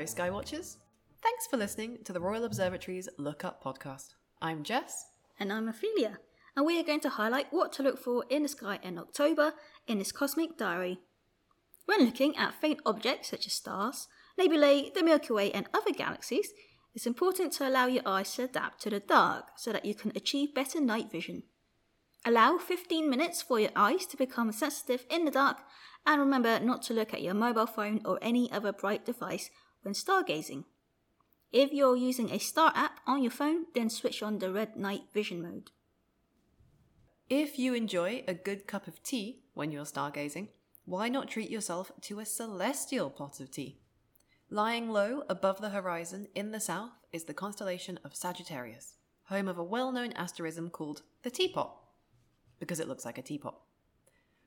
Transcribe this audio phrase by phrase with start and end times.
[0.00, 0.76] Hello, Skywatchers.
[1.22, 4.14] Thanks for listening to the Royal Observatory's Look Up podcast.
[4.40, 5.10] I'm Jess.
[5.38, 6.16] And I'm Affelia,
[6.56, 9.52] and we are going to highlight what to look for in the sky in October
[9.86, 11.00] in this cosmic diary.
[11.84, 14.08] When looking at faint objects such as stars,
[14.38, 16.48] nebulae, the Milky Way, and other galaxies,
[16.94, 20.12] it's important to allow your eyes to adapt to the dark so that you can
[20.16, 21.42] achieve better night vision.
[22.24, 25.58] Allow 15 minutes for your eyes to become sensitive in the dark,
[26.06, 29.50] and remember not to look at your mobile phone or any other bright device
[29.82, 30.64] when stargazing.
[31.52, 35.02] If you're using a star app on your phone, then switch on the red night
[35.12, 35.70] vision mode.
[37.28, 40.48] If you enjoy a good cup of tea when you're stargazing,
[40.84, 43.78] why not treat yourself to a celestial pot of tea?
[44.48, 49.58] Lying low above the horizon in the south is the constellation of Sagittarius, home of
[49.58, 51.70] a well known asterism called the Teapot,
[52.58, 53.60] because it looks like a teapot.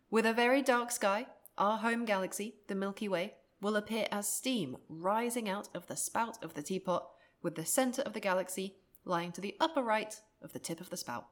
[0.09, 4.77] With a very dark sky, our home galaxy, the Milky Way, will appear as steam
[4.87, 7.09] rising out of the spout of the teapot,
[7.41, 8.75] with the centre of the galaxy
[9.05, 11.25] lying to the upper right of the tip of the spout.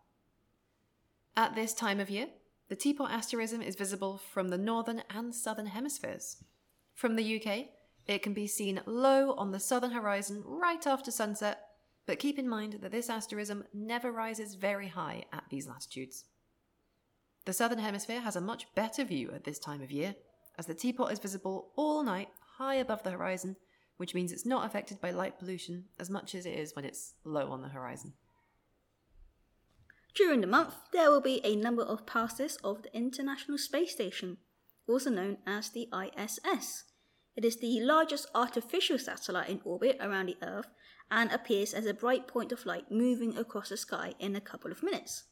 [1.35, 2.27] At this time of year,
[2.69, 6.43] the teapot asterism is visible from the northern and southern hemispheres.
[6.95, 7.67] From the UK,
[8.07, 11.59] it can be seen low on the southern horizon right after sunset,
[12.05, 16.25] but keep in mind that this asterism never rises very high at these latitudes.
[17.45, 20.15] The southern hemisphere has a much better view at this time of year,
[20.57, 23.55] as the teapot is visible all night high above the horizon,
[23.97, 27.13] which means it's not affected by light pollution as much as it is when it's
[27.23, 28.13] low on the horizon.
[30.13, 34.37] During the month, there will be a number of passes of the International Space Station,
[34.87, 36.83] also known as the ISS.
[37.35, 40.67] It is the largest artificial satellite in orbit around the Earth
[41.09, 44.71] and appears as a bright point of light moving across the sky in a couple
[44.71, 45.23] of minutes.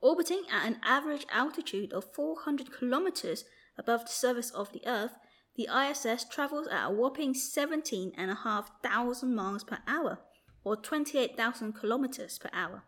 [0.00, 3.44] Orbiting at an average altitude of 400 kilometers
[3.78, 5.12] above the surface of the Earth,
[5.56, 10.18] the ISS travels at a whopping 17,500 miles per hour,
[10.64, 12.84] or 28,000 kilometers per hour,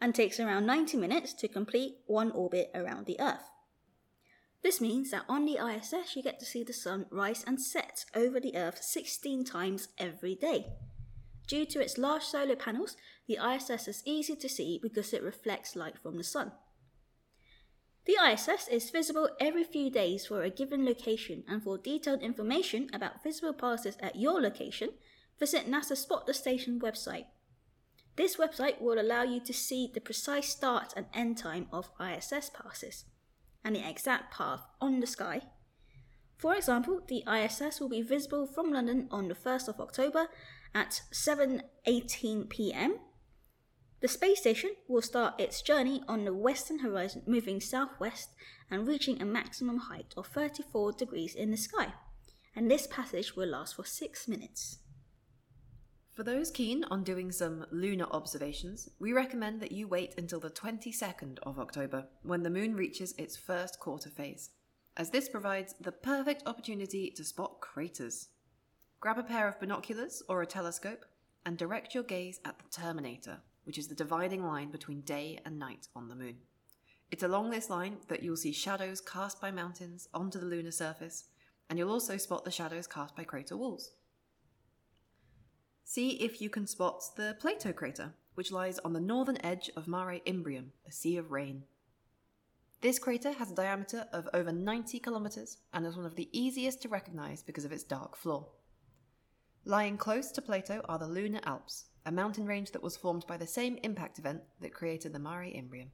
[0.00, 3.50] and takes around 90 minutes to complete one orbit around the Earth.
[4.62, 8.04] This means that on the ISS you get to see the sun rise and set
[8.14, 10.66] over the Earth 16 times every day.
[11.48, 15.74] Due to its large solar panels, the ISS is easy to see because it reflects
[15.74, 16.52] light from the sun.
[18.04, 22.90] The ISS is visible every few days for a given location, and for detailed information
[22.92, 24.90] about visible passes at your location,
[25.38, 27.26] visit NASA Spot the Station website.
[28.16, 32.50] This website will allow you to see the precise start and end time of ISS
[32.50, 33.04] passes
[33.64, 35.42] and the exact path on the sky.
[36.36, 40.26] For example, the ISS will be visible from London on the 1st of October
[40.74, 42.98] at 7:18 p.m.
[44.02, 48.30] The space station will start its journey on the western horizon, moving southwest
[48.68, 51.94] and reaching a maximum height of 34 degrees in the sky.
[52.56, 54.80] And this passage will last for 6 minutes.
[56.10, 60.50] For those keen on doing some lunar observations, we recommend that you wait until the
[60.50, 64.50] 22nd of October when the moon reaches its first quarter phase,
[64.96, 68.30] as this provides the perfect opportunity to spot craters.
[68.98, 71.04] Grab a pair of binoculars or a telescope
[71.46, 75.58] and direct your gaze at the terminator, which is the dividing line between day and
[75.58, 76.36] night on the moon.
[77.10, 81.24] It's along this line that you'll see shadows cast by mountains onto the lunar surface,
[81.68, 83.92] and you'll also spot the shadows cast by crater walls.
[85.84, 89.86] See if you can spot the Plato crater, which lies on the northern edge of
[89.86, 91.64] Mare Imbrium, a sea of rain.
[92.80, 96.82] This crater has a diameter of over 90 kilometres and is one of the easiest
[96.82, 98.48] to recognise because of its dark floor.
[99.64, 103.36] Lying close to Plato are the Lunar Alps, a mountain range that was formed by
[103.36, 105.90] the same impact event that created the Mare Imbrium.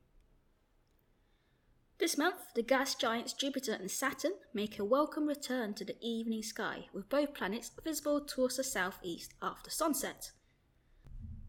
[1.99, 6.43] This month, the gas giants Jupiter and Saturn make a welcome return to the evening
[6.43, 10.31] sky, with both planets visible towards the southeast after sunset.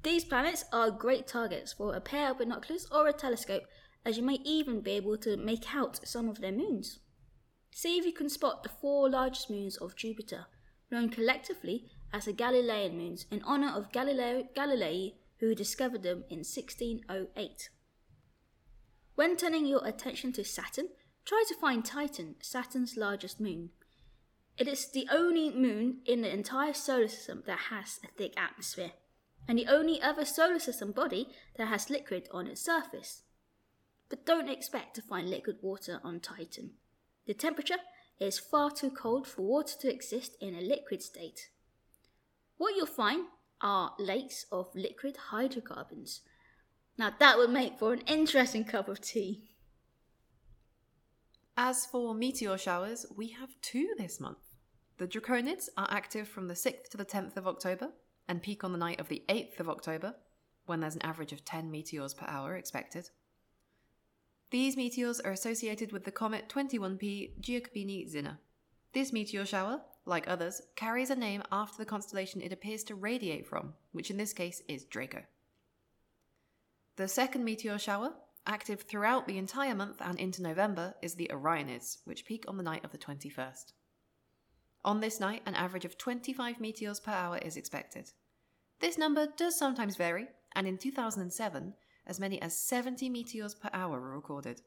[0.03, 3.63] These planets are great targets for a pair of binoculars or a telescope,
[4.03, 6.99] as you may even be able to make out some of their moons.
[7.71, 10.47] See if you can spot the four largest moons of Jupiter,
[10.91, 16.39] known collectively as the Galilean moons, in honour of Galileo Galilei, who discovered them in
[16.39, 17.69] 1608.
[19.15, 20.89] When turning your attention to Saturn,
[21.25, 23.69] try to find Titan, Saturn's largest moon.
[24.57, 28.91] It is the only moon in the entire solar system that has a thick atmosphere,
[29.47, 33.23] and the only other solar system body that has liquid on its surface.
[34.09, 36.71] But don't expect to find liquid water on Titan.
[37.25, 37.77] The temperature
[38.19, 41.49] is far too cold for water to exist in a liquid state.
[42.59, 43.23] What you'll find
[43.61, 46.19] are lakes of liquid hydrocarbons,
[46.97, 49.51] now that would make for an interesting cup of tea.
[51.55, 54.39] As for meteor showers, we have two this month.
[54.97, 57.91] The Draconids are active from the 6th to the 10th of October
[58.27, 60.15] and peak on the night of the 8th of October,
[60.65, 63.09] when there's an average of 10 meteors per hour expected.
[64.51, 68.39] These meteors are associated with the comet 21P Giacobini Zinner.
[68.91, 69.79] This meteor shower,
[70.09, 74.17] like others, carries a name after the constellation it appears to radiate from, which in
[74.17, 75.21] this case is Draco.
[76.97, 78.11] The second meteor shower,
[78.45, 82.63] active throughout the entire month and into November, is the Orionids, which peak on the
[82.63, 83.71] night of the 21st.
[84.83, 88.11] On this night, an average of 25 meteors per hour is expected.
[88.79, 91.73] This number does sometimes vary, and in 2007,
[92.05, 94.61] as many as 70 meteors per hour were recorded.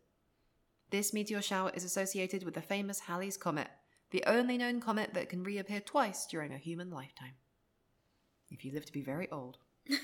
[0.91, 3.69] This meteor shower is associated with the famous Halley's Comet,
[4.13, 7.35] the only known comet that can reappear twice during a human lifetime.
[8.51, 9.59] If you live to be very old.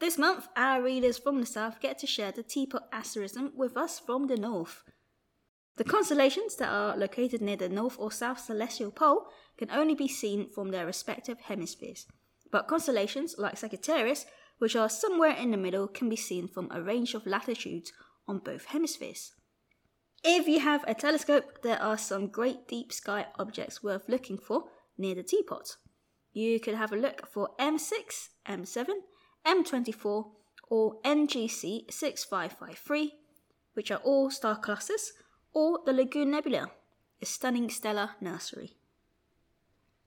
[0.00, 3.98] This month, our readers from the south get to share the teapot asterism with us
[4.00, 4.82] from the north.
[5.76, 9.26] The constellations that are located near the north or south celestial pole
[9.58, 12.06] can only be seen from their respective hemispheres,
[12.50, 14.24] but constellations like Sagittarius,
[14.58, 17.92] which are somewhere in the middle, can be seen from a range of latitudes
[18.26, 19.32] on both hemispheres.
[20.22, 24.64] If you have a telescope, there are some great deep sky objects worth looking for
[24.98, 25.76] near the teapot.
[26.32, 28.86] You could have a look for M6, M7,
[29.46, 30.24] M24,
[30.68, 33.14] or NGC 6553,
[33.74, 35.12] which are all star clusters,
[35.52, 36.70] or the Lagoon Nebula,
[37.20, 38.76] a stunning stellar nursery.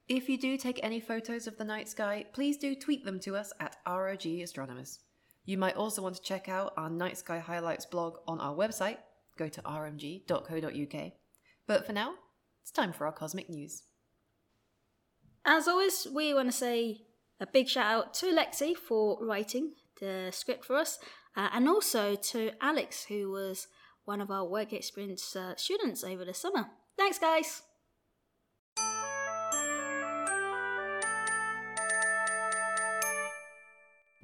[0.08, 3.36] If you do take any photos of the night sky, please do tweet them to
[3.36, 5.00] us at ROG Astronomers.
[5.46, 8.98] You might also want to check out our Night Sky Highlights blog on our website.
[9.38, 11.12] Go to rmg.co.uk.
[11.68, 12.14] But for now,
[12.62, 13.84] it's time for our cosmic news.
[15.46, 17.02] As always, we want to say
[17.40, 21.00] a big shout out to Lexi for writing the script for us,
[21.36, 23.68] uh, and also to Alex, who was
[24.06, 26.68] one of our work experience uh, students over the summer.
[26.98, 27.64] Thanks, guys!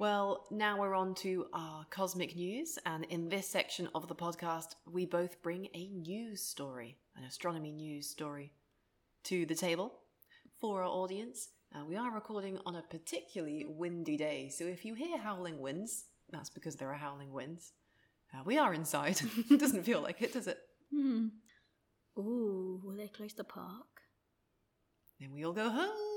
[0.00, 4.68] Well, now we're on to our cosmic news, and in this section of the podcast,
[4.90, 8.54] we both bring a news story, an astronomy news story,
[9.24, 9.92] to the table
[10.58, 11.50] for our audience.
[11.74, 16.06] Uh, we are recording on a particularly windy day, so if you hear howling winds,
[16.30, 17.72] that's because there are howling winds.
[18.32, 19.20] Uh, we are inside.
[19.50, 20.60] it Doesn't feel like it, does it?
[20.90, 21.26] Hmm.
[22.16, 24.00] Ooh, will they close the park?
[25.20, 26.09] Then we all go home.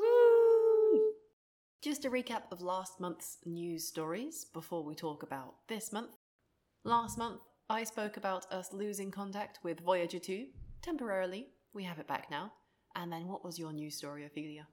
[1.84, 6.16] Just a recap of last month's news stories before we talk about this month.
[6.86, 10.46] Last month, I spoke about us losing contact with Voyager 2
[10.82, 11.50] temporarily.
[11.74, 12.54] We have it back now.
[12.96, 14.66] And then what was your news story, Affelia?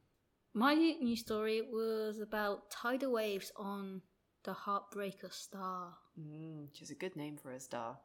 [0.55, 4.03] My news story was about tidal waves on
[4.45, 5.95] the Heartbreaker Star.
[6.17, 7.99] Mm, which is a good name for a star.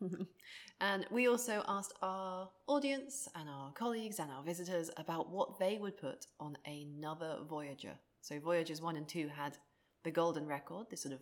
[0.80, 5.78] and we also asked our audience and our colleagues and our visitors about what they
[5.78, 7.94] would put on another Voyager.
[8.26, 9.56] So Voyagers 1 and 2 had
[10.02, 11.20] the golden record, this sort of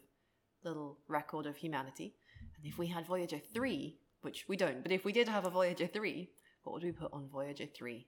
[0.64, 2.14] little record of humanity.
[2.56, 5.50] And if we had Voyager 3, which we don't, but if we did have a
[5.50, 6.30] Voyager 3,
[6.62, 8.06] what would we put on Voyager 3?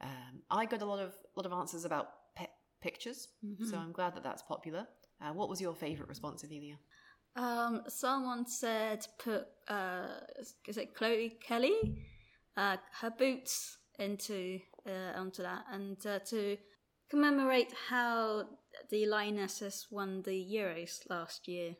[0.00, 2.50] Um, I got a lot of lot of answers about pet
[2.80, 3.26] pictures,
[3.68, 4.86] so I'm glad that that's popular.
[5.20, 6.78] Uh, what was your favourite response, Amelia?
[7.34, 10.20] Um, someone said put uh,
[10.68, 12.06] is it Chloe Kelly,
[12.56, 16.56] uh, her boots into uh, onto that, and uh, to
[17.10, 18.44] commemorate how
[18.90, 21.76] the Lionesses won the Euros last year.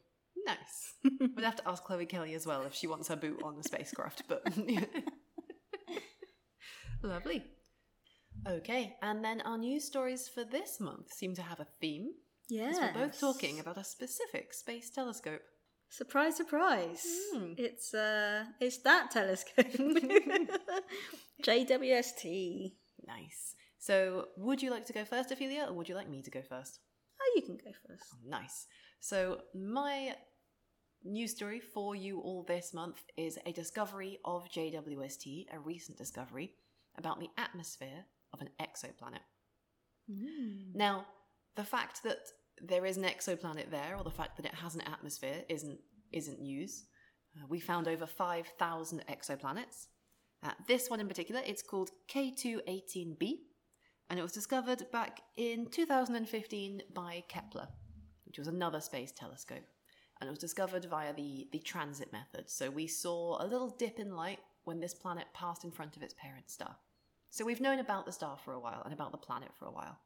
[0.47, 0.95] Nice.
[1.21, 3.63] We'd have to ask Chloe Kelly as well if she wants her boot on the
[3.63, 4.43] spacecraft, but
[7.03, 7.45] lovely.
[8.47, 12.13] Okay, and then our news stories for this month seem to have a theme.
[12.49, 12.79] Yes.
[12.81, 15.43] We're both talking about a specific space telescope.
[15.91, 17.05] Surprise, surprise!
[17.35, 17.53] Hmm.
[17.57, 19.67] It's uh, it's that telescope,
[21.43, 22.73] JWST.
[23.07, 23.55] Nice.
[23.79, 26.43] So, would you like to go first, Affelia, or would you like me to go
[26.43, 26.81] first?
[27.21, 28.05] Oh, you can go first.
[28.27, 28.67] Nice.
[29.01, 30.15] So, my
[31.05, 36.53] news story for you all this month is a discovery of JWST, a recent discovery
[36.97, 39.23] about the atmosphere of an exoplanet.
[40.75, 41.07] Now,
[41.57, 42.19] the fact that
[42.61, 45.79] there is an exoplanet there, or the fact that it has an atmosphere, isn't
[46.13, 46.87] isn't news.
[47.37, 49.87] Uh, we found over five thousand exoplanets.
[50.43, 53.43] Uh, this one in particular, it's called K2-18 b,
[54.11, 57.69] and it was discovered back in 2015 by Kepler,
[58.25, 59.65] which was another space telescope.
[60.21, 62.51] And it was discovered via the, the transit method.
[62.51, 66.03] So we saw a little dip in light when this planet passed in front of
[66.03, 66.77] its parent star.
[67.31, 69.73] So we've known about the star for a while and about the planet for a
[69.73, 69.99] while.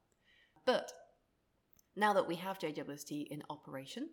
[0.66, 0.92] But
[1.96, 4.08] now that we have JWST in operation,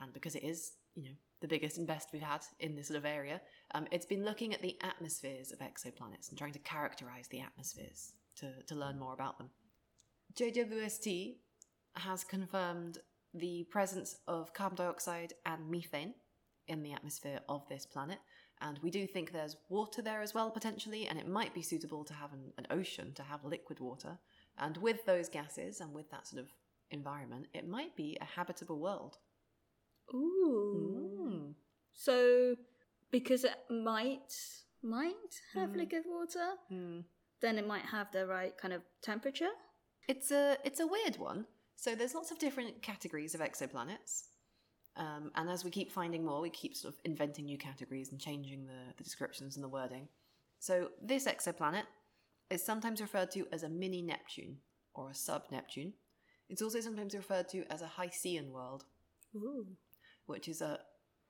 [0.00, 2.98] and because it is, you know, the biggest and best we've had in this sort
[2.98, 3.40] of area.
[3.74, 8.12] Um, it's been looking at the atmospheres of exoplanets and trying to characterize the atmospheres
[8.36, 9.50] to, to learn more about them.
[10.34, 11.36] JWST
[11.96, 12.98] has confirmed
[13.34, 16.14] the presence of carbon dioxide and methane
[16.68, 18.18] in the atmosphere of this planet.
[18.60, 22.04] And we do think there's water there as well, potentially, and it might be suitable
[22.04, 24.18] to have an, an ocean, to have liquid water.
[24.58, 26.48] And with those gases and with that sort of
[26.90, 29.18] environment, it might be a habitable world.
[30.14, 31.18] Ooh.
[31.20, 31.54] Mm.
[31.92, 32.56] So,
[33.10, 34.34] because it might
[34.84, 35.76] might have Mm.
[35.76, 37.04] liquid water, Mm.
[37.42, 39.50] Then it might have the right kind of temperature.
[40.08, 41.46] It's a it's a weird one.
[41.76, 44.28] So there's lots of different categories of exoplanets,
[44.96, 48.20] um, and as we keep finding more, we keep sort of inventing new categories and
[48.20, 50.08] changing the, the descriptions and the wording.
[50.58, 51.84] So this exoplanet
[52.50, 54.58] is sometimes referred to as a mini Neptune
[54.94, 55.94] or a sub Neptune.
[56.48, 58.84] It's also sometimes referred to as a Hycean world,
[59.34, 59.66] Ooh.
[60.26, 60.78] which is a,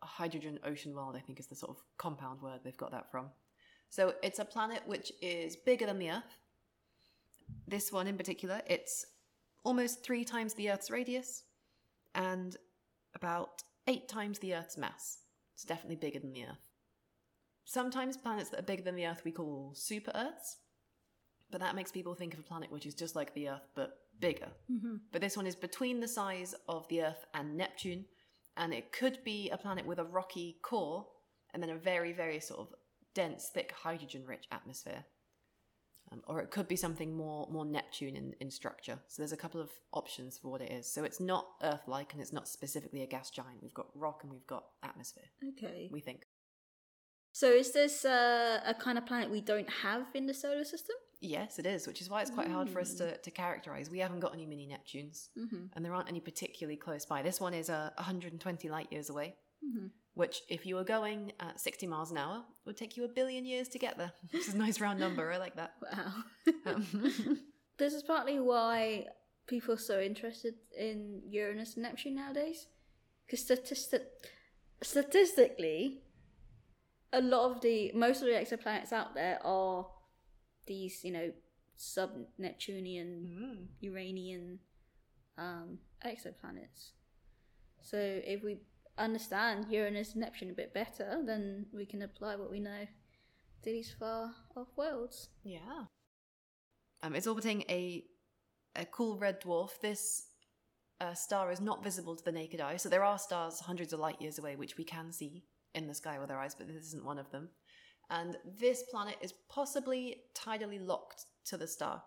[0.03, 1.15] a hydrogen ocean world.
[1.17, 3.31] I think is the sort of compound word they've got that from.
[3.93, 6.39] So it's a planet which is bigger than the Earth.
[7.69, 9.05] This one in particular, it's
[9.65, 11.43] almost three times the Earth's radius
[12.15, 12.57] and
[13.15, 15.19] about eight times the Earth's mass.
[15.53, 16.65] It's definitely bigger than the Earth.
[17.67, 20.57] Sometimes planets that are bigger than the Earth we call super Earths,
[21.51, 23.99] but that makes people think of a planet which is just like the Earth but
[24.21, 24.49] bigger.
[24.69, 28.07] hmm But this one is between the size of the Earth and Neptune,
[28.57, 31.07] and it could be a planet with a rocky core
[31.53, 32.75] and then a very, very sort of
[33.15, 35.05] dense, thick, hydrogen rich atmosphere.
[36.11, 38.99] Um, or it could be something more, more Neptune in, in structure.
[39.09, 40.93] So there's a couple of options for what it is.
[40.93, 43.63] So it's not Earth like and it's not specifically a gas giant.
[43.63, 45.89] We've got rock and we've got atmosphere, Okay.
[45.93, 46.23] we think.
[47.33, 50.97] So is this uh, a kind of planet we don't have in the solar system?
[51.21, 53.89] Yes, it is, which is why it's quite hard for us to, to characterize.
[53.89, 55.67] We haven't got any mini Neptunes, Mm-hmm.
[55.73, 57.23] and there aren't any particularly close by.
[57.23, 59.37] This one is uh, 120 light years away.
[59.65, 59.87] Mm-hmm.
[60.15, 63.47] Which, if you were going at 60 miles an hour, would take you a billion
[63.47, 64.13] years to get there.
[64.31, 65.33] Which is a nice round number.
[65.33, 65.75] I like that.
[65.83, 66.13] Wow.
[66.67, 67.41] Um,
[67.79, 69.07] this is partly why
[69.47, 72.67] people are so interested in Uranus and Neptune nowadays.
[73.27, 74.29] Because statistic-
[74.83, 76.03] statistically,
[77.13, 79.87] a lot of the most of the exoplanets out there are
[80.67, 81.33] these, you know,
[81.77, 84.59] sub Neptunian, mm, Uranian
[85.39, 86.91] um, exoplanets.
[87.81, 88.59] So if we
[89.03, 92.87] understand Uranus and Neptune a bit better, then we can apply what we know
[93.63, 95.29] to these far off worlds.
[95.45, 95.85] yeah.
[97.03, 98.05] Um, it's orbiting a
[98.77, 99.81] a cool red dwarf.
[99.81, 100.29] This
[101.01, 104.01] uh, star is not visible to the naked eye, so there are stars hundreds of
[104.01, 105.45] light years away which we can see
[105.75, 107.49] in the sky with our eyes, but this isn't one of them.
[108.11, 112.03] And this planet is possibly tidally locked to the star.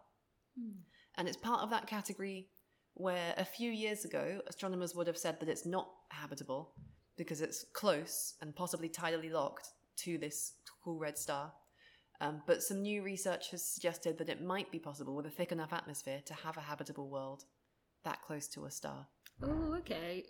[1.17, 2.49] And it's part of that category
[2.95, 6.73] where a few years ago, astronomers would have said that it's not habitable
[7.17, 11.53] because it's close and possibly tidally locked to this cool red star.
[12.21, 15.51] Um, but some new research has suggested that it might be possible with a thick
[15.51, 17.43] enough atmosphere to have a habitable world
[18.03, 19.07] that close to a star.
[19.43, 20.23] Oh, okay.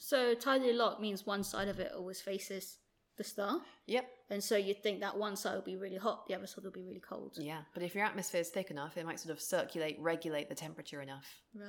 [0.00, 2.78] So tidally locked means one side of it always faces
[3.18, 4.08] the star, Yep.
[4.30, 6.70] and so you'd think that one side will be really hot, the other side will
[6.70, 7.36] be really cold.
[7.38, 7.62] Yeah.
[7.74, 11.02] But if your atmosphere is thick enough, it might sort of circulate, regulate the temperature
[11.02, 11.26] enough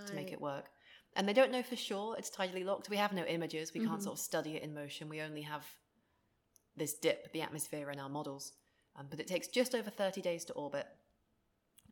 [0.08, 0.70] to make it work.
[1.16, 2.90] And they don't know for sure it's tidally locked.
[2.90, 3.74] We have no images.
[3.74, 4.04] We can't Mhm.
[4.04, 5.10] sort of study it in motion.
[5.10, 5.66] We only have
[6.76, 8.54] this dip, the atmosphere in our models.
[8.96, 10.88] Um, but it takes just over 30 days to orbit,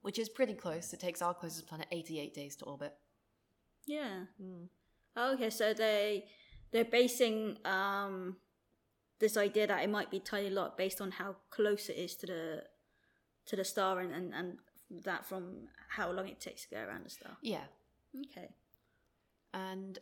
[0.02, 0.94] which is pretty close.
[0.94, 2.96] It takes our closest planet 88 days to orbit.
[3.86, 4.26] Yeah.
[4.42, 4.70] Mm.
[5.18, 6.30] Okay, so they
[6.72, 8.38] they're basing um
[9.20, 12.28] this idea that it might be tidally lot based on how close it is to
[12.28, 12.64] the
[13.48, 14.58] to the star and, and, and
[15.04, 17.38] that from how long it takes to go around the star.
[17.42, 17.64] Yeah.
[18.16, 18.50] Okay.
[19.54, 20.00] And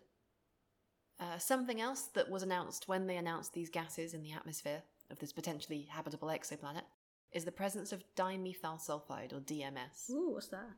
[1.19, 5.19] uh, something else that was announced when they announced these gases in the atmosphere of
[5.19, 6.83] this potentially habitable exoplanet
[7.31, 10.09] is the presence of dimethyl sulfide, or DMS.
[10.09, 10.69] Ooh, what's that?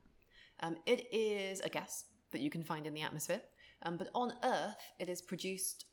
[0.59, 3.41] Um, it is a gas that you can find in the atmosphere,
[3.83, 5.85] um, but on Earth it is produced,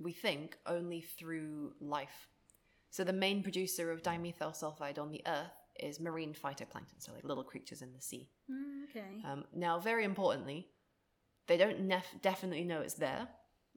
[0.00, 2.28] we think, only through life.
[2.90, 7.24] So the main producer of dimethyl sulfide on the Earth is marine phytoplankton, so like
[7.24, 8.28] little creatures in the sea.
[8.50, 9.22] Mm, okay.
[9.30, 10.68] Um, now, very importantly,
[11.46, 13.28] they don't nef- definitely know it's there.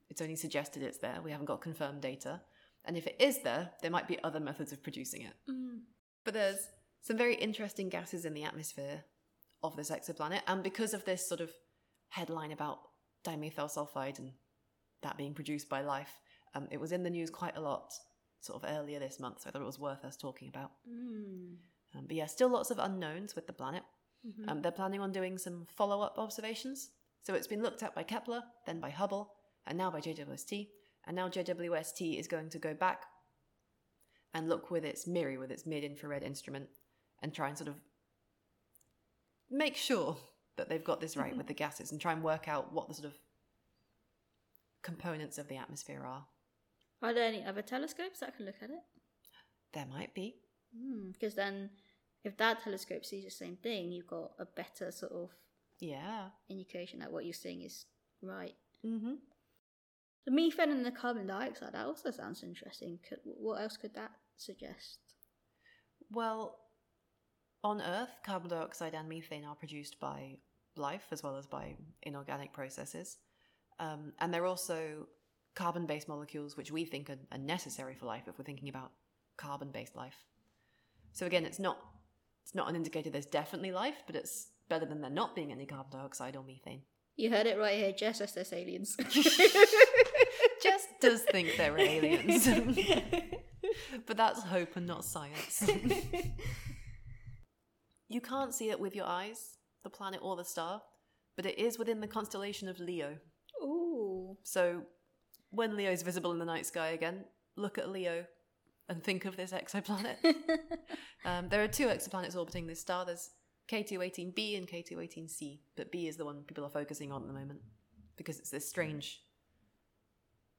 [0.09, 1.19] It's only suggested it's there.
[1.23, 2.41] We haven't got confirmed data.
[2.85, 5.33] And if it is there, there might be other methods of producing it.
[5.49, 5.79] Mm.
[6.25, 6.67] But there's
[7.01, 9.03] some very interesting gases in the atmosphere
[9.61, 10.41] of this exoplanet.
[10.47, 11.51] And because of this sort of
[12.09, 12.79] headline about
[13.25, 14.31] dimethyl sulfide and
[15.03, 16.19] that being produced by life,
[16.55, 17.93] um, it was in the news quite a lot
[18.41, 19.41] sort of earlier this month.
[19.41, 20.71] So I thought it was worth us talking about.
[20.89, 21.55] Mm.
[21.95, 23.83] Um, but yeah, still lots of unknowns with the planet.
[24.25, 24.49] Mhm.
[24.49, 26.91] Um, they're planning on doing some follow up observations.
[27.21, 29.33] So it's been looked at by Kepler, then by Hubble,
[29.65, 30.71] and now by JWST.
[31.05, 33.05] And now JWST is going to go back
[34.33, 36.69] and look with its MIRI, with its mid infrared instrument,
[37.21, 37.79] and try and sort of
[39.49, 40.17] make sure
[40.57, 42.93] that they've got this right with the gases and try and work out what the
[42.93, 43.17] sort of
[44.83, 46.25] components of the atmosphere are.
[47.01, 48.83] Are there any other telescopes that can look at it?
[49.73, 50.35] There might be.
[51.11, 51.69] Because then,
[52.23, 55.29] if that telescope sees the same thing, you've got a better sort of
[55.79, 56.29] Yeah.
[56.49, 57.85] indication that what you're seeing is
[58.21, 58.55] right.
[58.85, 59.15] Mm-hmm.
[60.25, 62.99] The methane and the carbon dioxide, that also sounds interesting.
[63.07, 64.99] Could, what else could that suggest?
[66.09, 66.59] Well,
[67.63, 70.37] on Earth, carbon dioxide and methane are produced by
[70.77, 73.17] life as well as by inorganic processes.
[73.79, 75.07] Um, and they're also
[75.55, 78.91] carbon based molecules which we think are, are necessary for life if we're thinking about
[79.37, 80.25] carbon based life.
[81.11, 81.77] So again, it's not
[82.43, 85.65] it's not an indicator there's definitely life, but it's better than there not being any
[85.65, 86.81] carbon dioxide or methane.
[87.15, 88.97] You heard it right here, Jess says there's aliens.
[90.63, 92.47] Jess does think they're aliens.
[94.07, 95.69] but that's hope and not science.
[98.09, 100.81] you can't see it with your eyes, the planet or the star,
[101.35, 103.17] but it is within the constellation of Leo.
[104.43, 104.83] So
[105.49, 108.25] when Leo is visible in the night sky again, look at Leo
[108.89, 110.17] and think of this exoplanet.
[111.25, 113.05] um, there are two exoplanets orbiting this star.
[113.05, 113.29] There's
[113.69, 117.27] K2-18 b and K2-18 c, but B is the one people are focusing on at
[117.27, 117.61] the moment
[118.17, 119.21] because it's this strange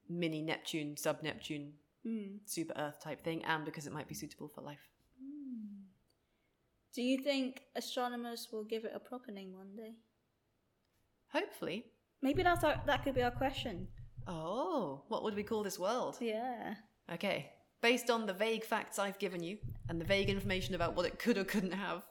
[0.09, 1.73] mini Neptune, sub Neptune,
[2.03, 2.37] Hmm.
[2.45, 4.91] super Earth type thing, and because it might be suitable for life.
[6.93, 9.95] Do you think astronomers will give it a proper name one day?
[11.33, 11.85] Hopefully.
[12.21, 13.87] Maybe that's our, that could be our question.
[14.27, 16.17] Oh, what would we call this world?
[16.19, 16.75] Yeah.
[17.11, 17.51] Okay.
[17.81, 19.57] Based on the vague facts I've given you
[19.89, 22.03] and the vague information about what it could or couldn't have,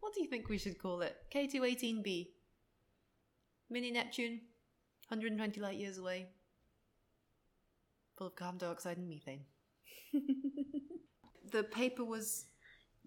[0.00, 1.16] what do you think we should call it?
[1.34, 2.30] K2-18 b.
[3.68, 4.40] Mini Neptune,
[5.08, 6.28] 120 light years away,
[8.16, 9.44] full of carbon dioxide and methane.
[11.50, 12.46] the paper was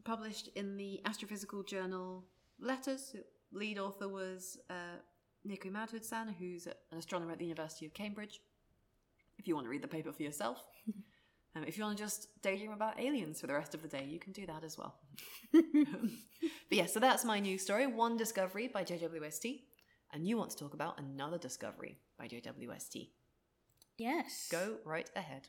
[0.04, 2.26] published in the Astrophysical Journal
[2.60, 3.16] Letters.
[3.54, 5.00] Lead author was uh,
[5.48, 8.42] Nikku Madhusudhan, who's an astronomer at the University of Cambridge.
[9.38, 10.64] If you want to read the paper for yourself.
[11.56, 14.06] Um, if you want to just daydream about aliens for the rest of the day,
[14.08, 15.00] you can do that as well.
[15.52, 15.64] but
[16.70, 17.88] yeah, so that's my news story.
[17.88, 19.62] One discovery by JWST,
[20.14, 23.10] and you want to talk about another discovery by JWST.
[23.98, 24.48] Yes.
[24.52, 25.48] Go right ahead.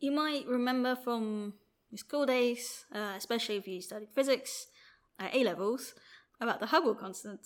[0.00, 1.54] You might remember from
[1.90, 4.66] your school days, uh, especially if you studied physics
[5.18, 5.94] at A levels,
[6.40, 7.40] about the Hubble constant.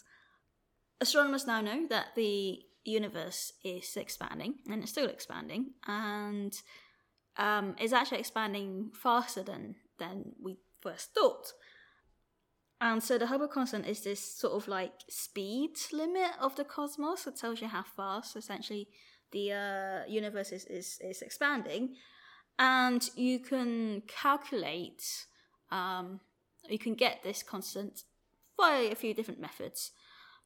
[1.00, 6.54] Astronomers now know that the universe is expanding, and it's still expanding, and
[7.36, 11.52] um, is actually expanding faster than than we first thought.
[12.80, 17.26] And so the Hubble constant is this sort of like speed limit of the cosmos.
[17.26, 18.88] It tells you how fast essentially
[19.32, 21.96] the uh, universe is, is, is expanding.
[22.58, 25.02] And you can calculate,
[25.70, 26.20] um,
[26.68, 28.04] you can get this constant
[28.56, 29.92] by a few different methods.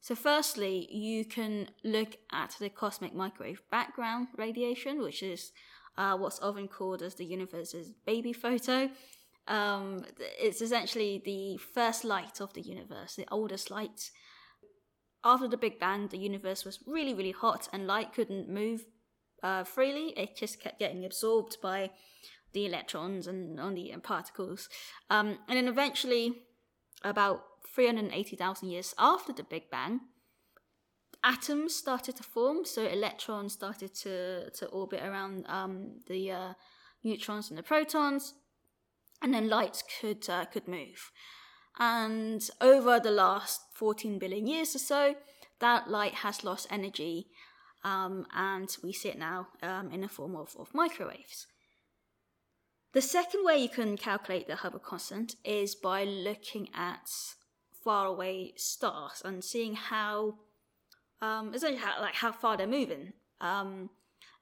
[0.03, 5.53] So, firstly, you can look at the cosmic microwave background radiation, which is
[5.97, 8.89] uh, what's often called as the universe's baby photo.
[9.47, 14.11] Um, it's essentially the first light of the universe, the oldest light.
[15.23, 18.83] After the Big Bang, the universe was really, really hot and light couldn't move
[19.41, 20.09] uh, freely.
[20.17, 21.91] It just kept getting absorbed by
[22.51, 24.67] the electrons and on the particles.
[25.09, 26.43] Um, and then eventually,
[27.05, 30.01] about 380,000 years after the Big Bang,
[31.23, 32.65] atoms started to form.
[32.65, 36.53] So electrons started to, to orbit around um, the uh,
[37.03, 38.33] neutrons and the protons,
[39.21, 41.11] and then light could uh, could move.
[41.79, 45.15] And over the last 14 billion years or so,
[45.59, 47.27] that light has lost energy,
[47.83, 51.47] um, and we see it now um, in the form of, of microwaves.
[52.93, 57.09] The second way you can calculate the Hubble constant is by looking at
[57.83, 60.35] faraway stars and seeing how,
[61.21, 63.13] um, essentially how, like how far they're moving.
[63.41, 63.89] Um,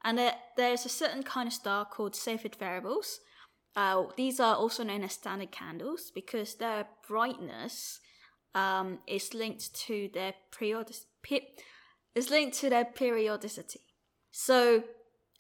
[0.04, 3.19] and there, there's a certain kind of star called Cepheid variables.
[3.75, 7.99] Uh, these are also known as standard candles because their brightness
[8.54, 10.95] um, is linked to their periodic
[12.13, 13.80] is linked to their periodicity.
[14.32, 14.84] So,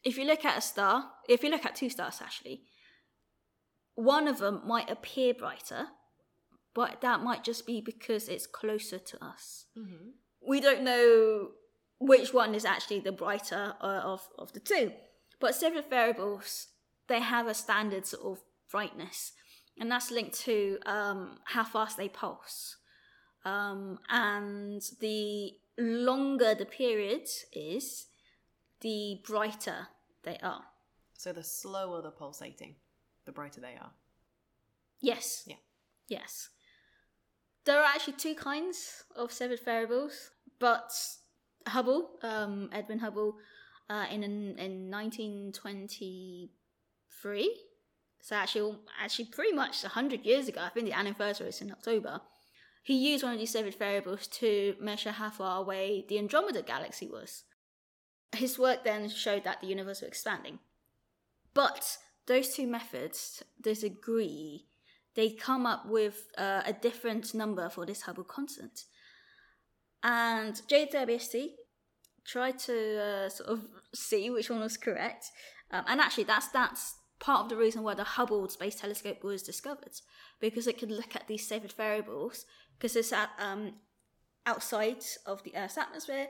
[0.03, 2.63] if you look at a star, if you look at two stars actually,
[3.95, 5.87] one of them might appear brighter,
[6.73, 9.65] but that might just be because it's closer to us.
[9.77, 10.09] Mm-hmm.
[10.47, 11.49] We don't know
[11.99, 14.91] which one is actually the brighter uh, of, of the two.
[15.39, 16.67] But Cepheid variables,
[17.07, 19.33] they have a standard sort of brightness,
[19.79, 22.77] and that's linked to um, how fast they pulse.
[23.43, 28.07] Um, and the longer the period is,
[28.81, 29.87] the brighter
[30.23, 30.63] they are.
[31.13, 32.75] So the slower the pulsating,
[33.25, 33.91] the brighter they are.
[35.01, 35.43] Yes.
[35.47, 35.55] Yeah.
[36.07, 36.49] Yes.
[37.65, 40.91] There are actually two kinds of Cepheid variables, but
[41.67, 43.35] Hubble, um, Edwin Hubble,
[43.89, 47.55] uh, in in 1923,
[48.21, 50.61] so actually actually pretty much hundred years ago.
[50.61, 52.21] I think the anniversary is in October.
[52.83, 57.07] He used one of these Cepheid variables to measure how far away the Andromeda galaxy
[57.07, 57.43] was.
[58.35, 60.59] His work then showed that the universe was expanding.
[61.53, 64.67] But those two methods disagree.
[65.15, 68.85] They come up with uh, a different number for this Hubble constant.
[70.03, 71.49] And JWST
[72.25, 75.25] tried to uh, sort of see which one was correct.
[75.71, 79.43] Um, and actually, that's that's part of the reason why the Hubble Space Telescope was
[79.43, 79.93] discovered,
[80.39, 82.45] because it could look at these Cepheid variables,
[82.77, 83.73] because it's at, um,
[84.45, 86.27] outside of the Earth's atmosphere.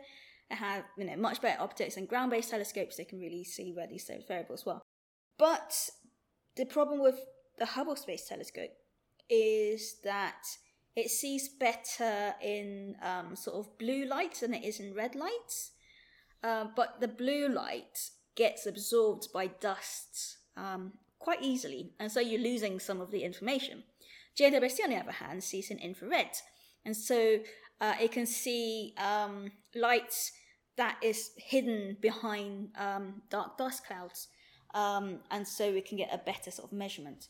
[0.50, 2.98] It had you know much better optics than ground-based telescopes.
[2.98, 4.82] They can really see where these Cepheid variables were.
[5.38, 5.90] But
[6.58, 7.20] the problem with
[7.62, 8.74] the Hubble Space Telescope
[9.30, 10.48] is that
[10.96, 15.70] it sees better in um, sort of blue light than it is in red light.
[16.44, 22.42] Uh, but the blue light gets absorbed by dust um, quite easily, and so you're
[22.42, 23.84] losing some of the information.
[24.36, 26.36] JWST, on the other hand, sees in infrared,
[26.84, 27.38] and so
[27.80, 30.16] uh, it can see um, light
[30.78, 34.30] that is hidden behind um, dark dust clouds,
[34.74, 37.28] um, and so we can get a better sort of measurement.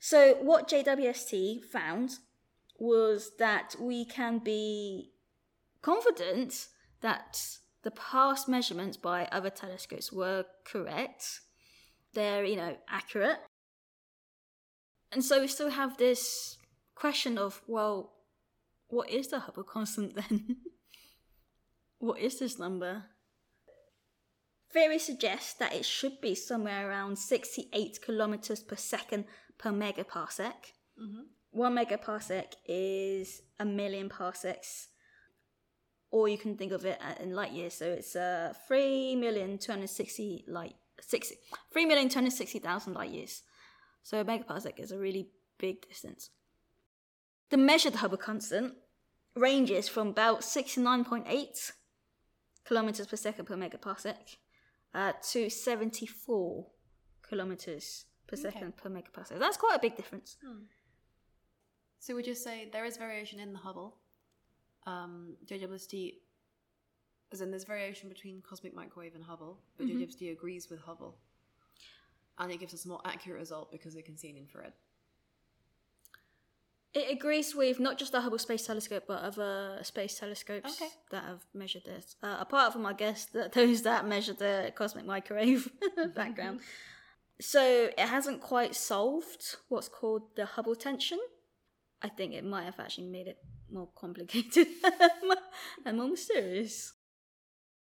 [0.00, 2.18] So, what JWST found
[2.78, 5.10] was that we can be
[5.82, 6.68] confident
[7.00, 11.40] that the past measurements by other telescopes were correct.
[12.14, 13.38] They're, you know, accurate.
[15.12, 16.58] And so we still have this
[16.94, 18.12] question of, well,
[18.88, 20.56] what is the Hubble constant then?
[21.98, 23.04] what is this number?
[24.70, 29.24] Theory suggests that it should be somewhere around 68 kilometers per second
[29.58, 30.72] per megaparsec.
[31.00, 31.22] Mm-hmm.
[31.50, 34.88] One megaparsec is a million parsecs,
[36.10, 37.74] or you can think of it in light years.
[37.74, 41.36] So it's uh, 3,260 light, 60,
[41.74, 43.42] 3,260,000 light years.
[44.02, 46.30] So a megaparsec is a really big distance.
[47.50, 48.74] The measured Hubble constant
[49.34, 51.72] ranges from about 69.8
[52.66, 54.36] kilometers per second per megaparsec
[54.94, 56.66] uh, to 74
[57.26, 58.42] kilometers per Okay.
[58.50, 59.38] second per megaparsec.
[59.38, 60.36] That's quite a big difference.
[61.98, 63.96] So would you say there is variation in the Hubble?
[64.86, 66.20] Um, JWST,
[67.32, 69.90] as in there's variation between cosmic microwave and Hubble, but Mhm.
[69.98, 71.18] JWST agrees with Hubble.
[72.38, 74.72] And it gives us a more accurate result because it can see in infrared.
[76.94, 80.90] It agrees with not just the Hubble Space Telescope, but other space telescopes Okay.
[81.10, 82.16] that have measured this.
[82.22, 85.70] Uh, apart from, I guess, those that measure the cosmic microwave
[86.14, 86.60] background.
[87.40, 91.18] So it hasn't quite solved what's called the Hubble tension.
[92.02, 93.38] I think it might have actually made it
[93.70, 94.66] more complicated
[95.86, 96.94] and more mysterious.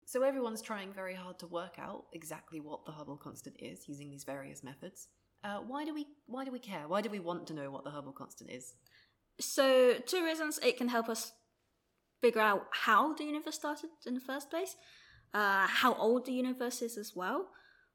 [0.06, 4.10] So everyone's trying very hard to work out exactly what the Hubble constant is using
[4.10, 5.08] these various methods.
[5.44, 6.88] Uh, why do we why do we care?
[6.88, 8.74] Why do we want to know what the Hubble constant is?
[9.40, 11.32] So, two reasons it can help us
[12.22, 14.76] figure out how the universe started in the first place,
[15.34, 17.48] uh, how old the universe is as well,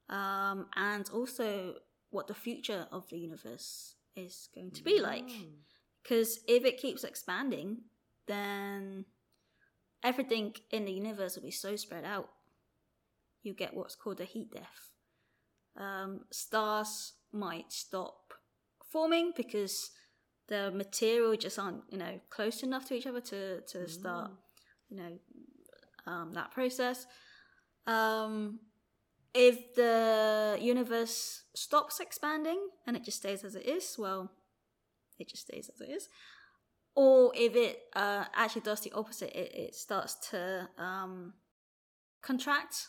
[0.08, 1.74] um, and also
[2.10, 5.28] what the future of the universe is going to be like.
[5.28, 5.54] Mm.
[6.02, 7.78] Because if it keeps expanding,
[8.26, 9.06] then
[10.02, 12.28] everything in the universe will be so spread out.
[13.42, 14.90] You get what's called a heat death.
[15.76, 18.34] Um, stars might stop
[18.90, 19.90] forming because
[20.48, 24.30] the material just aren't, you know, close enough to each other to to start,
[24.88, 25.18] you know,
[26.06, 27.06] um, that process.
[27.86, 28.60] Um,
[29.34, 34.30] if the universe stops expanding and it just stays as it is, well,
[35.18, 36.08] it just stays as it is.
[36.94, 41.34] Or if it uh, actually does the opposite, it, it starts to um,
[42.22, 42.88] contract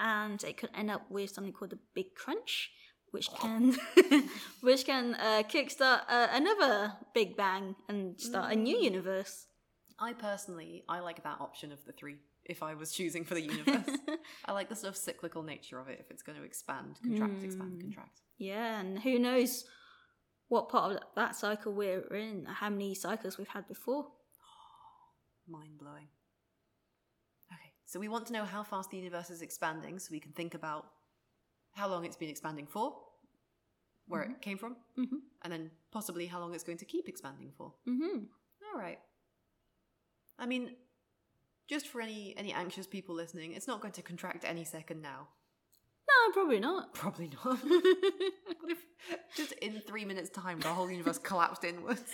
[0.00, 2.70] and it could end up with something called the Big Crunch,
[3.12, 3.76] which can
[4.60, 9.46] which can uh, kickstart uh, another Big Bang and start a new universe.
[10.00, 12.18] I personally, I like that option of the three.
[12.48, 13.86] If I was choosing for the universe,
[14.46, 15.98] I like the sort of cyclical nature of it.
[16.00, 17.80] If it's going to expand, contract, expand, Mm.
[17.82, 18.20] contract.
[18.38, 19.66] Yeah, and who knows
[20.48, 24.06] what part of that cycle we're in, how many cycles we've had before.
[25.46, 26.08] Mind blowing.
[27.52, 30.32] Okay, so we want to know how fast the universe is expanding, so we can
[30.32, 30.86] think about
[31.74, 32.96] how long it's been expanding for,
[34.06, 35.20] where it came from, Mhm.
[35.42, 37.74] and then possibly how long it's going to keep expanding for.
[37.86, 38.24] Mm-hmm.
[38.72, 38.98] All right.
[40.38, 40.76] I mean,
[41.68, 45.28] just for any any anxious people listening, it's not going to contract any second now.
[46.08, 46.94] No, probably not.
[47.02, 47.58] Probably not.
[47.62, 48.78] what if
[49.36, 52.00] just in three minutes' time the whole universe collapsed inwards?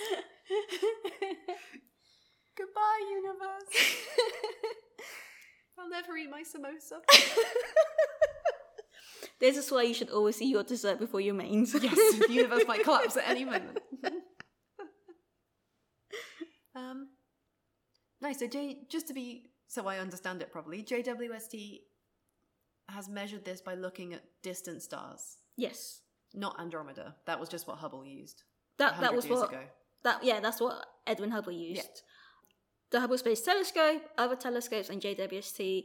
[2.57, 3.97] Goodbye, universe.
[5.79, 7.01] I'll never eat my samosa.
[9.41, 11.75] this is why you should always eat your dessert before your mains.
[11.81, 13.79] yes, the universe might collapse at any moment.
[16.77, 17.09] um,
[18.25, 18.41] nice.
[18.41, 21.81] So, J, just to be so I understand it properly, JWST
[22.89, 26.01] has measured this by looking at distant stars, yes.
[26.35, 27.17] not Andromeda.
[27.27, 28.43] That was just what Hubble used.
[28.79, 29.61] That that was years what ago.
[30.03, 32.03] that yeah, that's what Edwin Hubble used.
[32.91, 35.85] The Hubble Space Telescope, other telescopes, and JWST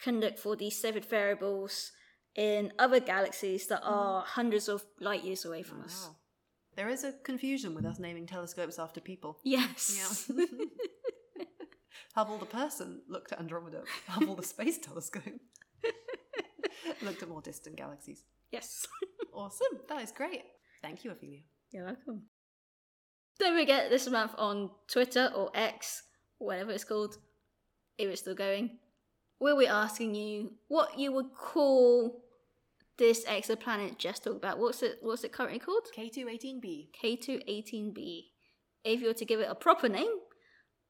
[0.00, 1.92] can look for these Cepheid variables
[2.36, 3.90] in other galaxies that mm.
[3.90, 6.06] are hundreds of light years away from us.
[6.06, 6.16] Wow.
[6.76, 9.38] There is a confusion with us naming telescopes after people.
[9.44, 10.30] Yes.
[10.36, 10.44] Yeah.
[12.14, 13.82] Hubble the person looked at Andromeda.
[14.08, 15.22] Hubble the space telescope
[17.02, 18.24] looked at more distant galaxies.
[18.50, 18.86] yes.
[19.36, 19.80] Awesome.
[19.88, 20.42] That is great.
[20.80, 21.42] Thank you, Affelia.
[21.72, 22.22] You're welcome.
[23.40, 26.04] Don't forget this month on Twitter or X,
[26.38, 27.16] whatever it's called,
[27.98, 28.78] if it's still going,
[29.40, 32.22] we'll be asking you what you would call
[32.96, 34.60] this exoplanet just talked about.
[34.60, 35.88] What's it what's it currently called?
[35.96, 36.90] K2-18 b.
[37.02, 38.24] K218b.
[38.84, 40.12] If you were to give it a proper name,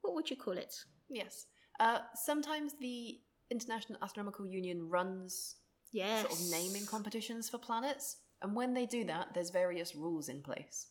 [0.02, 0.74] what would you call it?
[1.08, 1.46] Yes.
[1.80, 3.18] Uh, sometimes the
[3.50, 5.56] International Astronomical Union runs
[5.92, 6.22] Yes.
[6.26, 8.16] sort of naming competitions for planets.
[8.42, 10.88] And when they do that, there's various rules in place.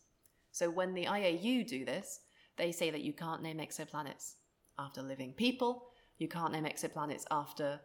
[0.51, 2.19] So when the IAU do this,
[2.57, 4.35] they say that you can't name exoplanets
[4.79, 7.79] after living people, you can't name exoplanets after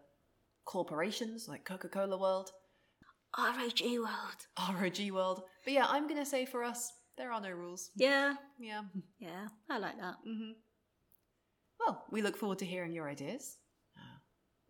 [0.65, 2.53] corporations like Coca Cola World,
[3.37, 4.81] ROG World.
[4.81, 5.43] ROG World.
[5.65, 7.91] But yeah, I'm going to say for us, there are no rules.
[7.97, 8.35] Yeah.
[8.59, 8.83] Yeah.
[9.19, 9.49] Yeah.
[9.69, 10.15] I like that.
[10.25, 10.53] hmm
[11.81, 13.57] Well, we look forward to hearing your ideas.
[13.97, 14.19] Uh,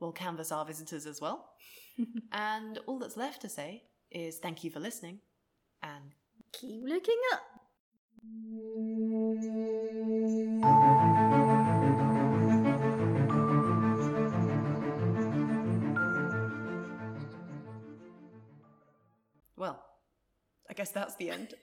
[0.00, 1.50] we'll canvass our visitors as well.
[2.32, 5.20] and all that's left to say is thank you for listening
[5.82, 6.14] and
[6.52, 7.42] Keep looking up.
[19.56, 19.84] Well,
[20.68, 21.54] I guess that's the end.